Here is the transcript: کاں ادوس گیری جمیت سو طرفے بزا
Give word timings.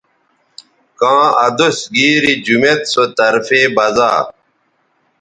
کاں 0.99 1.25
ادوس 1.45 1.77
گیری 1.93 2.33
جمیت 2.45 2.81
سو 2.91 3.03
طرفے 3.17 3.61
بزا 3.75 4.11